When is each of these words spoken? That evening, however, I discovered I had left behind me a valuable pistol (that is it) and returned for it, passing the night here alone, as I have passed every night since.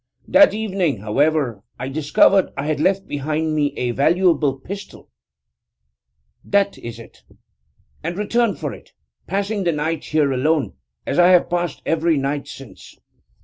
That 0.27 0.51
evening, 0.55 1.01
however, 1.01 1.61
I 1.77 1.87
discovered 1.87 2.49
I 2.57 2.65
had 2.65 2.79
left 2.79 3.07
behind 3.07 3.53
me 3.53 3.71
a 3.77 3.91
valuable 3.91 4.57
pistol 4.59 5.11
(that 6.43 6.75
is 6.79 6.97
it) 6.97 7.19
and 8.03 8.17
returned 8.17 8.57
for 8.57 8.73
it, 8.73 8.93
passing 9.27 9.63
the 9.63 9.71
night 9.71 10.05
here 10.05 10.31
alone, 10.31 10.73
as 11.05 11.19
I 11.19 11.27
have 11.27 11.51
passed 11.51 11.83
every 11.85 12.17
night 12.17 12.47
since. 12.47 12.97